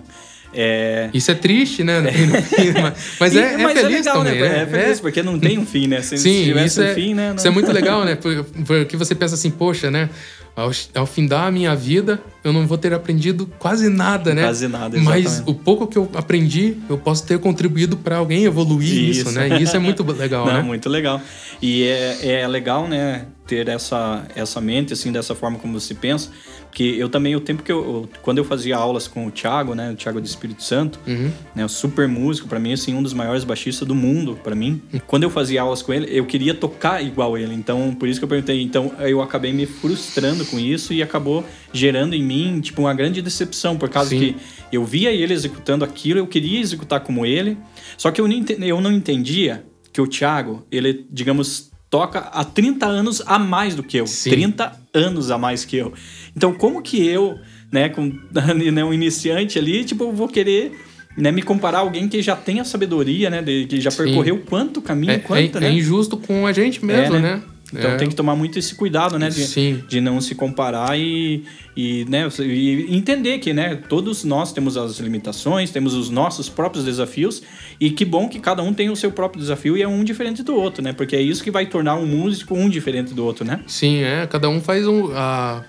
[0.53, 1.09] É...
[1.13, 2.01] Isso é triste, né?
[2.11, 4.49] fim, fim, mas- Mas E- é, é mas feliz legal, também, né?
[4.49, 4.61] né?
[4.63, 6.01] É feliz, porque não tem um fim, né?
[6.03, 7.33] Se, Sim, tivesse isso um é, fim, né?
[7.37, 8.15] isso é muito legal, né?
[8.21, 10.09] Por- Porque você pensa assim, poxa, né?
[10.55, 14.41] Ao, ao findar a minha vida, eu não vou ter aprendido quase nada, né?
[14.41, 15.51] Quase nada, Mas exatamente.
[15.51, 19.31] o pouco que eu aprendi, eu posso ter contribuído para alguém evoluir isso, Isso.
[19.33, 19.59] né?
[19.59, 20.61] E isso é muito legal, Não, né?
[20.63, 21.21] muito legal.
[21.61, 26.29] E é, é legal, né, ter essa, essa mente, assim, dessa forma como você pensa.
[26.69, 28.07] Porque eu também, o tempo que eu...
[28.21, 31.31] Quando eu fazia aulas com o Thiago, né, o Thiago do Espírito Santo, Uhum.
[31.55, 34.81] né, o super músico, pra mim, assim, um dos maiores baixistas do mundo, pra mim.
[35.07, 37.53] Quando eu fazia aulas com ele, eu queria tocar igual ele.
[37.55, 38.61] Então, por isso que eu perguntei.
[38.61, 43.21] Então, eu acabei me frustrando com isso e acabou gerando em mim, tipo, uma grande
[43.21, 44.19] decepção, por causa Sim.
[44.19, 44.35] que
[44.71, 47.57] eu via ele executando aquilo, eu queria executar como ele,
[47.97, 53.39] só que eu não entendia que o Thiago, ele, digamos, toca há 30 anos a
[53.39, 54.07] mais do que eu.
[54.07, 54.29] Sim.
[54.29, 55.93] 30 anos a mais que eu.
[56.35, 57.39] Então, como que eu,
[57.71, 58.03] né, com
[58.71, 60.71] né, um iniciante ali, tipo, vou querer
[61.17, 64.03] né, me comparar a alguém que já tem a sabedoria, né, de, que já Sim.
[64.03, 65.67] percorreu quanto caminho, É, quanto, é- né?
[65.67, 67.35] é injusto com a gente mesmo, É, né?
[67.37, 67.43] né?
[67.73, 67.97] Então É.
[67.97, 69.27] tem que tomar muito esse cuidado, né?
[69.29, 69.83] De, Sim.
[69.89, 71.43] de não se comparar e,
[71.75, 76.85] e, né, e entender que né, todos nós temos as limitações, temos os nossos próprios
[76.85, 77.41] desafios
[77.79, 80.43] e que bom que cada um tem o seu próprio desafio e é um diferente
[80.43, 80.93] do outro, né?
[80.93, 83.59] Porque é isso que vai tornar um músico um diferente do outro, né?
[83.67, 84.25] Sim, é.
[84.27, 85.65] Cada um faz um- a,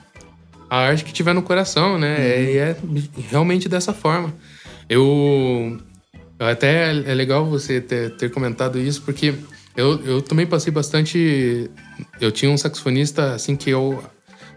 [0.70, 2.16] a arte que tiver no coração, né?
[2.20, 2.76] É, e é
[3.28, 4.32] realmente dessa forma.
[4.88, 5.78] Eu.
[6.38, 9.34] Até é legal você ter, ter comentado isso, porque
[9.78, 11.70] eu, eu também passei bastante.
[12.20, 14.02] Eu tinha um saxofonista, assim, que eu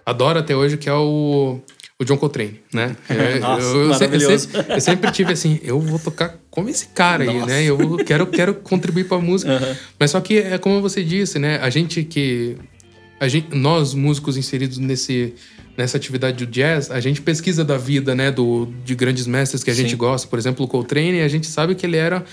[0.05, 1.59] adoro até hoje, que é o.
[1.99, 2.95] O John Coltrane, né?
[3.07, 4.23] É, Nossa, eu, eu, sempre,
[4.69, 7.45] eu sempre tive assim, eu vou tocar como esse cara aí, Nossa.
[7.45, 7.63] né?
[7.63, 9.51] Eu vou- quero, quero contribuir pra música.
[9.51, 9.77] Aham.
[9.99, 11.59] Mas só que é como você disse, né?
[11.61, 12.57] A gente que.
[13.19, 15.35] A gente, nós, músicos inseridos nesse,
[15.77, 18.31] nessa atividade do jazz, a gente pesquisa da vida, né?
[18.31, 19.97] Do, de grandes mestres que a gente Sim.
[19.97, 20.27] gosta.
[20.27, 22.25] Por exemplo, o Coltrane, a gente sabe que ele era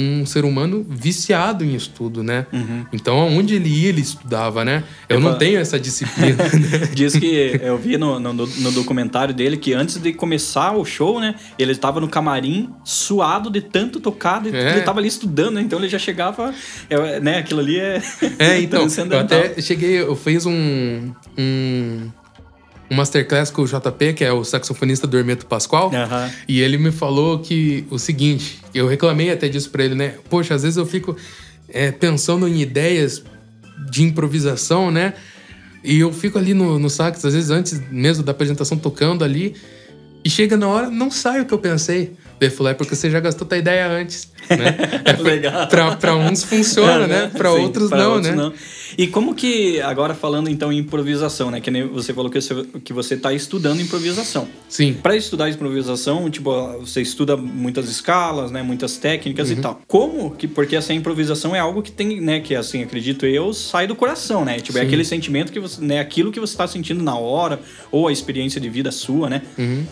[0.00, 2.46] um ser humano viciado em estudo, né?
[2.92, 4.84] Então, aonde ele ia, ele estudava, né?
[5.08, 6.88] Eu Eu não falo- tenho essa disciplina, né?
[6.94, 11.18] Diz que eu vi no, no, no documentário dele que antes de começar o show,
[11.20, 11.34] né?
[11.58, 14.70] Ele estava no camarim suado de tanto tocar, de- É.
[14.70, 15.62] ele estava ali estudando, né?
[15.62, 16.54] Então ele já chegava,
[16.88, 17.38] é, né?
[17.38, 18.00] Aquilo ali é.
[18.38, 22.08] É, então, eu até cheguei, eu fiz um, um,
[22.90, 26.30] um masterclass com o JP, que é o saxofonista do Hermeto Pascoal, Aham.
[26.46, 30.14] e ele me falou que o seguinte, eu reclamei até disso pra ele, né?
[30.30, 31.16] Poxa, às vezes eu fico
[31.68, 33.22] é, pensando em ideias
[33.90, 35.14] de improvisação, né?
[35.84, 39.54] E eu fico ali no, no sax, às vezes antes mesmo da apresentação, tocando ali,
[40.24, 42.16] e chega na hora, não sai o que eu pensei.
[42.56, 44.76] Falou, é porque você já gastou tua ideia antes, né?
[45.20, 45.66] Legal.
[45.66, 47.30] pra, pra uns funciona, né?
[47.36, 48.36] Pra Sim, outros pra não, outros né?
[48.36, 48.52] não.
[48.96, 51.60] E como que, agora falando então em improvisação, né?
[51.60, 54.48] Que nem você falou que você, que você tá estudando improvisação.
[54.68, 54.94] Sim.
[55.02, 59.58] Para estudar improvisação, tipo, você estuda muitas escalas, né, muitas técnicas Uhum.
[59.58, 59.80] e tal.
[59.86, 63.86] Como que porque essa improvisação é algo que tem, né, que assim, acredito eu, sai
[63.86, 64.58] do coração, né?
[64.60, 64.86] Tipo, é Sim.
[64.86, 68.60] aquele sentimento que você, né, aquilo que você tá sentindo na hora ou a experiência
[68.60, 69.42] de vida sua, né?
[69.58, 69.84] Uhum.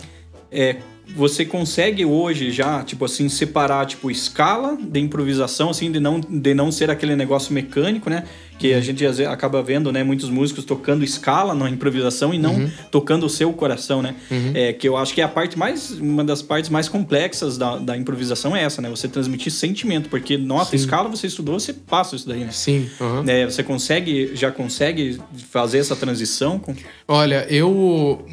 [0.51, 0.77] É,
[1.15, 6.53] você consegue hoje já, tipo assim, separar, tipo, escala de improvisação, assim, de não, de
[6.53, 8.23] não ser aquele negócio mecânico, né?
[8.59, 8.77] Que Uhum.
[8.77, 12.55] a gente às vezes, acaba vendo, né, muitos músicos tocando escala na improvisação e não
[12.55, 12.71] Uhum.
[12.91, 14.15] tocando o seu coração, né?
[14.53, 17.77] É, que eu acho que é a parte mais, uma das partes mais complexas da,
[17.77, 18.89] da improvisação é essa, né?
[18.89, 20.77] Você transmitir sentimento, porque nota, Sim.
[20.77, 22.51] escala, você estudou, você passa isso daí, né?
[22.51, 22.89] Sim.
[22.99, 23.23] aham.
[23.27, 25.19] É, você consegue, já consegue
[25.51, 26.75] fazer essa transição com...
[27.07, 28.25] Olha, eu.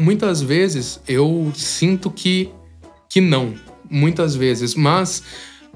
[0.00, 2.50] Muitas vezes eu sinto que,
[3.08, 3.54] que não.
[3.88, 4.74] Muitas vezes.
[4.74, 5.22] Mas,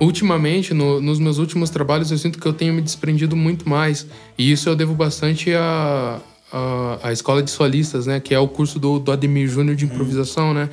[0.01, 4.07] ultimamente, no- nos meus últimos trabalhos, eu sinto que eu tenho me desprendido muito mais.
[4.37, 6.21] E isso eu devo bastante à,
[6.53, 8.21] à, à escola de solistas, né?
[8.21, 10.69] Que é o curso do, do Ademir Júnior de improvisação, né?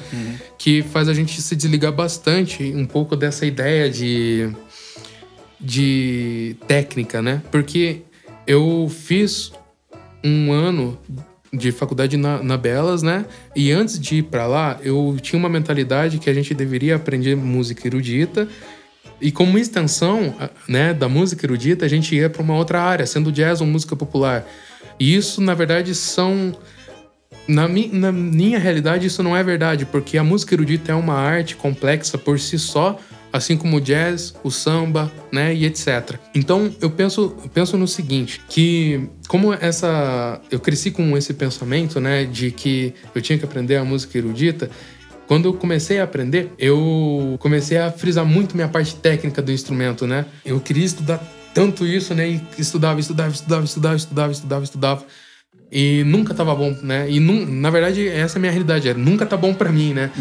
[0.57, 4.49] Que faz a gente se desligar bastante um pouco dessa ideia de
[5.59, 7.41] de técnica, né?
[7.51, 8.01] Porque
[8.47, 9.51] eu fiz
[10.23, 10.97] um ano
[11.53, 13.25] de faculdade na, na Belas, né?
[13.55, 17.35] E antes de ir pra lá, eu tinha uma mentalidade que a gente deveria aprender
[17.35, 18.47] música erudita.
[19.19, 20.33] E como extensão,
[20.67, 23.95] né, da música erudita, a gente ia para uma outra área, sendo jazz ou música
[23.95, 24.47] popular.
[24.99, 26.55] E isso, na verdade, são
[27.47, 31.13] na, mi na minha realidade, isso não é verdade, porque a música erudita é uma
[31.13, 32.97] arte complexa por si só,
[33.31, 36.19] assim como o jazz, o samba, né, e etc.
[36.35, 41.99] Então, eu penso, eu penso no seguinte, que como essa eu cresci com esse pensamento,
[41.99, 44.69] né, de que eu tinha que aprender a música erudita,
[45.27, 50.05] quando eu comecei a aprender, eu comecei a frisar muito minha parte técnica do instrumento,
[50.05, 50.25] né?
[50.43, 52.29] Eu queria estudar tanto isso, né?
[52.29, 55.05] E estudava, estudava, estudava, estudava, estudava, estudava, estudava.
[55.71, 57.09] E nunca tava bom, né?
[57.09, 58.89] E nun- na verdade, essa é a minha realidade.
[58.89, 60.11] Era, nunca tá bom pra mim, né?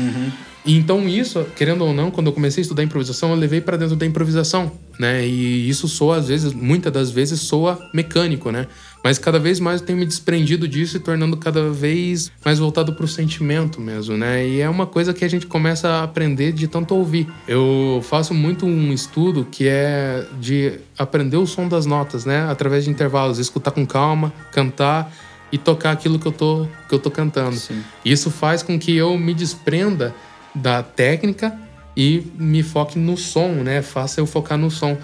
[0.64, 3.76] E então isso, querendo ou não, quando eu comecei a estudar improvisação, eu levei pra
[3.78, 5.26] dentro da improvisação, né?
[5.26, 8.66] E isso soa às vezes, muitas das vezes soa mecânico, né?
[9.02, 12.92] Mas cada vez mais eu tenho me desprendido disso e tornando cada vez mais voltado
[12.92, 14.46] pro sentimento mesmo, né?
[14.46, 17.26] E é uma coisa que a gente começa a aprender de tanto ouvir.
[17.48, 22.46] Eu faço muito um estudo que é de aprender o som das notas, né?
[22.50, 25.10] Através de intervalos, escutar com calma, cantar
[25.50, 27.56] e tocar aquilo que eu tô, que eu tô cantando.
[27.56, 27.82] Sim.
[28.04, 30.14] Isso faz com que eu me desprenda
[30.54, 31.58] da técnica
[31.96, 33.82] e me foque no som, né?
[33.82, 34.96] Faça eu focar no som.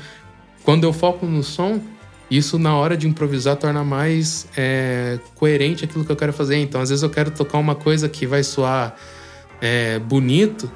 [0.63, 1.81] Quando eu foco no som,
[2.31, 6.57] isso na hora de improvisar torna mais é, coerente aquilo que eu quero fazer.
[6.57, 8.97] Então, às vezes eu quero tocar uma coisa que vai soar
[9.61, 10.71] é, bonito,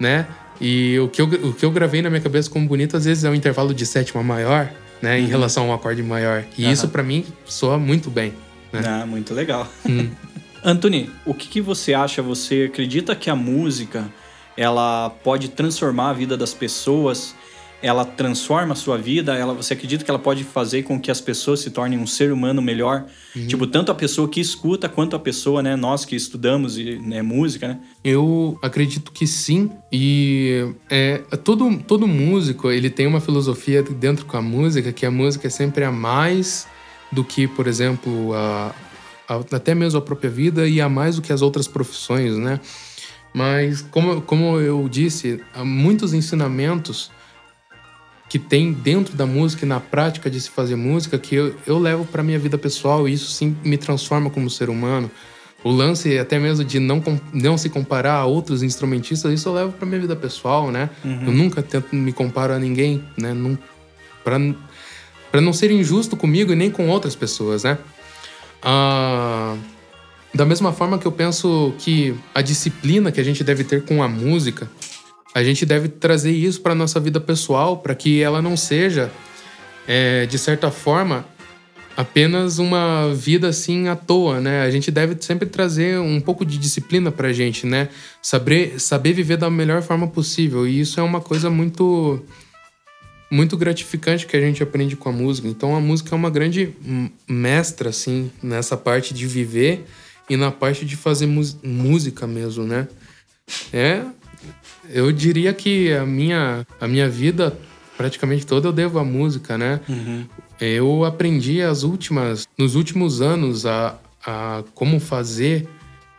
[0.00, 0.26] né?
[0.60, 3.24] E o que, eu, o que eu gravei na minha cabeça como bonito, às vezes
[3.24, 4.70] é um intervalo de sétima maior,
[5.02, 6.44] né, em relação a um acorde maior.
[6.56, 6.72] E Aham.
[6.72, 8.32] isso para mim soa muito bem.
[8.72, 8.82] Né?
[8.84, 9.68] Ah, muito legal.
[9.88, 10.10] Hum.
[10.64, 12.22] Anthony, o que, que você acha?
[12.22, 14.08] Você acredita que a música
[14.56, 17.34] ela pode transformar a vida das pessoas?
[17.82, 19.34] Ela transforma a sua vida?
[19.36, 22.32] Ela, você acredita que ela pode fazer com que as pessoas se tornem um ser
[22.32, 23.04] humano melhor?
[23.46, 25.76] Tipo, tanto a pessoa que escuta quanto a pessoa, né?
[25.76, 27.78] Nós que estudamos e, né, música, né?
[28.02, 29.70] Eu acredito que sim.
[29.92, 35.10] E é, todo, todo músico ele tem uma filosofia dentro com a música, que a
[35.10, 36.66] música é sempre a mais
[37.12, 38.74] do que, por exemplo, a,
[39.28, 42.58] a- até mesmo a própria vida e a mais do que as outras profissões, né?
[43.34, 47.10] Mas como, como eu disse, há muitos ensinamentos
[48.28, 51.78] que tem dentro da música e na prática de se fazer música que eu, eu
[51.78, 55.10] levo para minha vida pessoal e isso sim me transforma como ser humano.
[55.62, 59.72] O lance até mesmo de não, não se comparar a outros instrumentistas, isso eu levo
[59.72, 60.90] para minha vida pessoal, né?
[61.26, 63.34] Eu nunca tento me comparar a ninguém, né?
[64.22, 67.78] Para não ser injusto comigo e nem com outras pessoas, né?
[68.62, 69.56] Ah,
[70.34, 74.02] da mesma forma que eu penso que a disciplina que a gente deve ter com
[74.02, 74.70] a música,
[75.36, 79.12] a gente deve trazer isso para nossa vida pessoal, para que ela não seja,
[79.86, 81.26] é, de certa forma,
[81.94, 84.62] apenas uma vida assim à toa, né?
[84.62, 87.90] A gente deve sempre trazer um pouco de disciplina pra gente, né?
[88.22, 90.66] Saber, saber viver da melhor forma possível.
[90.66, 92.18] E isso é uma coisa muito
[93.30, 95.46] muito gratificante que a gente aprende com a música.
[95.46, 96.72] Então a música é uma grande
[97.28, 99.84] mestra assim nessa parte de viver
[100.30, 101.28] e na parte de fazer
[101.62, 102.88] música mesmo, né?
[103.70, 104.02] É,
[104.90, 107.56] eu diria que a minha a minha vida
[107.96, 109.80] praticamente toda eu devo à música, né?
[110.60, 113.94] Eu aprendi as últimas, nos últimos anos a,
[114.26, 115.66] a como fazer,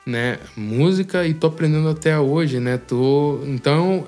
[0.05, 2.77] né, música e tô aprendendo até hoje, né?
[2.77, 4.05] Tô, então,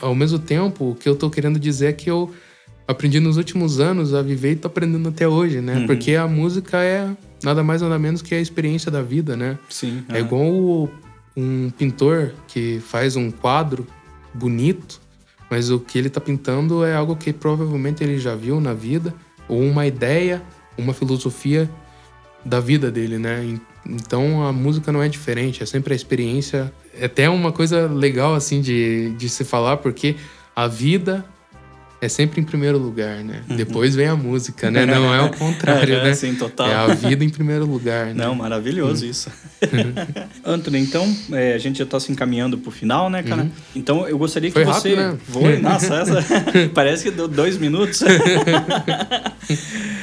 [0.00, 2.32] ao mesmo tempo, o que eu tô querendo dizer é que eu
[2.86, 5.84] aprendi nos últimos anos a viver e tô aprendendo até hoje, né?
[5.86, 7.08] Porque a música é
[7.42, 9.58] nada mais nada menos que a experiência da vida, né?
[9.68, 10.04] Sim.
[10.08, 10.88] É igual o-
[11.36, 13.86] um pintor que faz um quadro
[14.34, 15.00] bonito,
[15.50, 19.14] mas o que ele tá pintando é algo que provavelmente ele já viu na vida,
[19.48, 20.42] ou uma ideia,
[20.78, 21.68] uma filosofia
[22.44, 23.44] da vida dele, né?
[23.44, 26.72] En- Então a música não é diferente, é sempre a experiência.
[26.94, 30.16] É até uma coisa legal, assim, de, de se falar, porque
[30.54, 31.24] a vida
[32.02, 33.42] é sempre em primeiro lugar, né?
[33.46, 34.84] Depois vem a música, né?
[34.84, 36.14] Não é o contrário, É, né?
[36.14, 36.66] sim, total.
[36.68, 38.14] É a vida em primeiro lugar, né?
[38.26, 39.30] Não, maravilhoso isso.
[40.44, 43.48] Anthony, então, é, a gente já tá se encaminhando pro final, né, cara?
[43.76, 44.96] Então, eu gostaria que Foi você...
[44.96, 45.18] rápido, né?
[45.28, 46.24] Foi, nossa, essa...
[46.74, 48.02] Parece que deu dois minutos.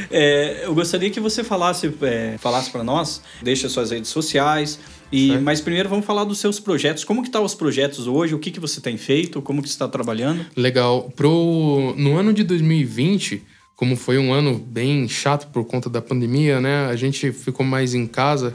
[0.10, 4.80] É, eu gostaria que você falasse, é, falasse para nós, deixa suas redes sociais,
[5.12, 5.42] e, Certo.
[5.44, 7.04] mas primeiro vamos falar dos seus projetos.
[7.04, 8.36] Como que tá os projetos hoje?
[8.36, 9.42] O que, que você tem feito?
[9.42, 10.46] Como que você está trabalhando?
[10.56, 11.12] Legal.
[11.16, 13.42] Pro, no ano de 2020,
[13.76, 16.86] como foi um ano bem chato por conta da pandemia, né?
[16.88, 18.54] A gente ficou mais em casa.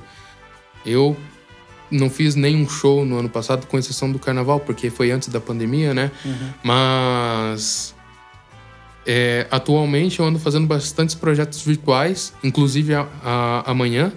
[0.86, 1.16] Eu
[1.90, 5.40] não fiz nenhum show no ano passado, com exceção do carnaval, porque foi antes da
[5.40, 6.10] pandemia, né?
[6.62, 7.94] Mas
[9.06, 14.12] é, atualmente eu ando fazendo bastantes projetos virtuais, inclusive a, a- amanhã,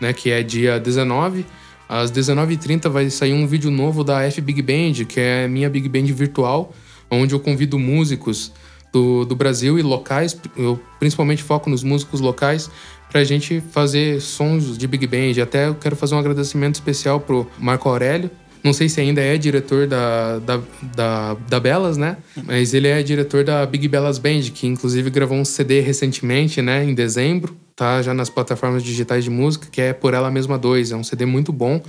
[0.00, 0.12] né?
[0.12, 1.44] Que é dia 19.
[1.88, 5.88] Às 19h30 vai sair um vídeo novo da F Big Band, que é minha Big
[5.88, 6.72] Band virtual,
[7.10, 8.52] onde eu convido músicos
[8.92, 12.70] do, do Brasil e locais, eu principalmente foco nos músicos locais,
[13.10, 15.40] pra gente fazer sons de Big Band.
[15.42, 18.30] Até eu quero fazer um agradecimento especial pro Marco Aurélio.
[18.66, 20.60] Não sei se ainda é diretor da, da,
[20.96, 22.16] da, da Belas, né?
[22.44, 26.84] Mas ele é diretor da Big Belas Band, que inclusive gravou um CD recentemente, né?
[26.84, 27.56] Em dezembro.
[27.76, 30.90] Tá já nas plataformas digitais de música, que é Por Ela Mesma 2.
[30.90, 31.80] É um CD muito bom.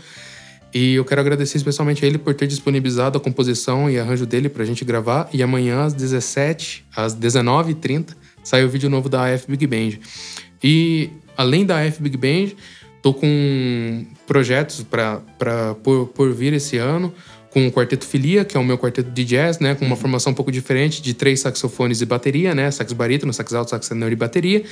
[0.71, 4.47] E eu quero agradecer especialmente a ele por ter disponibilizado a composição e arranjo dele
[4.47, 5.27] pra gente gravar.
[5.33, 8.09] E amanhã, às 17, às 19h30,
[8.43, 9.97] sai o vídeo novo da F Big Band.
[10.63, 12.55] E além da F Big Band,
[13.01, 15.21] tô com projetos pra,
[15.83, 17.13] por, por vir esse ano.
[17.49, 19.73] Com o Quarteto Filia, que é o meu quarteto de jazz, né?
[19.73, 22.69] Com uma formação um pouco diferente de três saxofones e bateria, né?
[22.69, 24.63] Sax barítono, sax alto, sax tenor e bateria.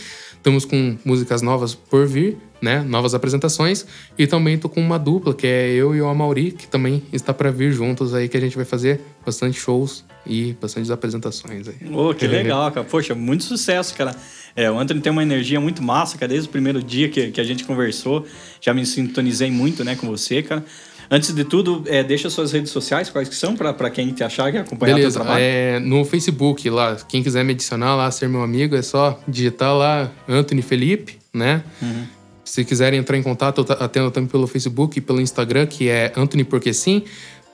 [0.45, 2.83] Estamos com músicas novas por vir, né?
[2.83, 3.83] Novas apresentações.
[4.15, 7.33] E também tô com uma dupla, que é eu e o Amauri, que também está
[7.33, 11.91] para vir juntos aí, que a gente vai fazer bastante shows e bastante apresentações aí.
[11.91, 12.85] Ô, que legal, cara.
[12.85, 14.15] Poxa, muito sucesso, cara.
[14.55, 16.29] É, o Anthony tem uma energia muito massa, cara.
[16.29, 18.23] Desde o primeiro dia que, que a gente conversou,
[18.61, 20.63] já me sintonizei muito, né, com você, cara.
[21.09, 24.53] Antes de tudo, é, deixa suas redes sociais, quais que são, pra quem te achar
[24.53, 25.43] e acompanhar o teu Beleza, trabalho.
[25.43, 29.75] é, no Facebook lá, quem quiser me adicionar lá, ser meu amigo, é só digitar
[29.75, 31.63] lá Anthony Felipe, né?
[31.81, 32.05] Uhum.
[32.43, 36.13] Se quiserem entrar em contato, eu atendo também pelo Facebook e pelo Instagram, que é
[36.15, 37.03] Anthony Porque Sim.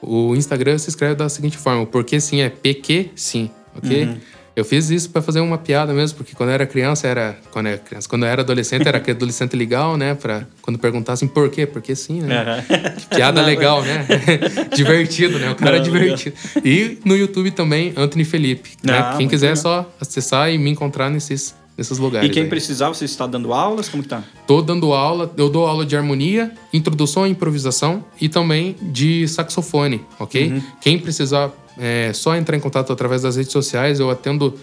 [0.02, 4.18] O Instagram se escreve da seguinte forma: Porque Sim é PQ Sim, ok?
[4.56, 7.38] Eu fiz isso para fazer uma piada mesmo, porque quando eu era criança, era.
[7.52, 10.14] Quando eu era criança, quando eu era adolescente, era aquele adolescente legal, né?
[10.14, 12.66] Pra, quando perguntassem por quê, porque sim, né?
[12.70, 13.16] Uhum.
[13.16, 14.06] Piada legal, né?
[14.76, 15.52] divertido, né?
[15.52, 16.36] O cara é Não, é divertido.
[16.56, 16.74] Legal.
[16.74, 18.72] E no YouTube também, Anthony Felipe.
[18.84, 18.98] Né?
[18.98, 22.30] Ah, Quem quiser é só acessar e me encontrar nesses, nesses lugares.
[22.30, 22.50] E quem aí.
[22.50, 23.88] precisar, você está dando aulas?
[23.88, 24.24] Como que tá?
[24.46, 30.04] Tô dando aula, eu dou aula de harmonia, introdução à improvisação e também de saxofone,
[30.20, 30.52] ok?
[30.52, 30.62] Uhum.
[30.82, 34.54] Quem precisar é só entrar em contato através das redes sociais, eu atendo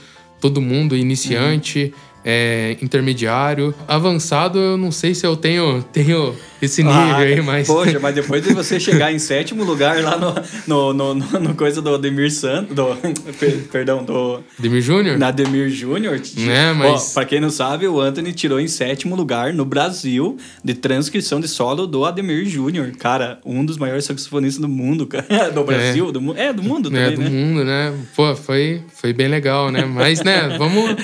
[0.40, 3.74] todo mundo, iniciante, uhum é, intermediário.
[3.88, 7.66] Avançado, eu não sei se eu tenho, tenho esse nível ah, aí, mas.
[7.66, 10.18] Poxa, mas depois de você chegar em sétimo lugar lá
[10.66, 12.76] no, no, no, no, coisa do Ademir Santos.
[12.76, 12.94] Do,
[13.72, 14.40] perdão, do.
[14.58, 15.16] Ademir Júnior?
[15.16, 16.20] Na Ademir Júnior.
[16.36, 17.12] É, mas.
[17.12, 21.40] Ó, pra quem não sabe, o Anthony tirou em sétimo lugar no Brasil de transcrição
[21.40, 22.90] de solo do Ademir Júnior.
[22.98, 25.50] Cara, um dos maiores saxofonistas do mundo, cara.
[25.50, 26.12] Do Brasil, é.
[26.12, 27.30] do, é, do mundo é, também, do né?
[27.30, 27.94] mundo, né?
[28.14, 29.86] Pô, foi, foi bem legal, né?
[29.86, 30.96] Mas, né, vamos.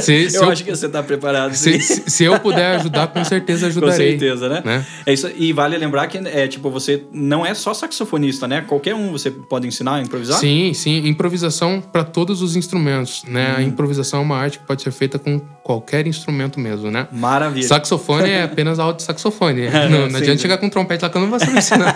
[0.00, 1.54] Se, se eu, eu acho que você tá preparado.
[1.54, 4.14] Se, se, eu puder ajudar, com certeza ajudarei.
[4.14, 4.62] Com certeza, né?
[4.64, 4.86] né?
[5.06, 8.62] É isso, e vale lembrar que é tipo, você não é só saxofonista, né?
[8.66, 10.38] Qualquer um você pode ensinar a improvisar?
[10.38, 11.06] Sim, sim.
[11.06, 13.52] Improvisação para todos os instrumentos, né?
[13.52, 13.56] Hum.
[13.58, 17.06] A improvisação é uma arte que pode ser feita com qualquer instrumento mesmo, né?
[17.12, 17.68] Maravilha.
[17.68, 19.68] Saxofone é apenas de saxofone.
[19.78, 21.94] É, não, não adianta chegar com trompete lá que eu não vou saber ensinar.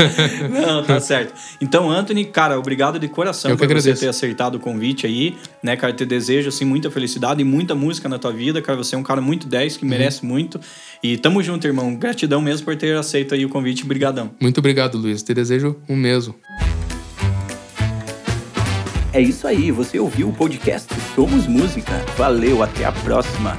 [0.50, 1.34] não, tá certo.
[1.60, 5.76] Então, Anthony, cara, obrigado de coração eu por você ter acertado o convite aí, né,
[5.76, 5.92] cara?
[5.92, 8.78] Te desejo, assim, muita felicidade e muita música na tua vida, cara.
[8.78, 9.90] Você é um cara muito 10, que uhum.
[9.90, 10.60] merece muito.
[11.02, 11.94] E tamo junto, irmão.
[11.94, 13.84] Gratidão mesmo por ter aceito aí o convite.
[13.84, 14.30] Brigadão.
[14.40, 15.22] Muito obrigado, Luiz.
[15.22, 16.34] Te desejo um mesmo.
[19.12, 21.92] É isso aí, você ouviu o podcast Somos Música.
[22.16, 23.56] Valeu, até a próxima.